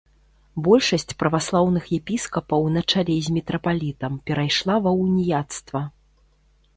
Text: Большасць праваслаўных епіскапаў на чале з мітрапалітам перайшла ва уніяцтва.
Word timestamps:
Большасць 0.67 1.11
праваслаўных 1.23 1.83
епіскапаў 1.97 2.65
на 2.77 2.81
чале 2.93 3.17
з 3.25 3.33
мітрапалітам 3.35 4.15
перайшла 4.31 4.75
ва 4.87 4.91
уніяцтва. 5.03 5.81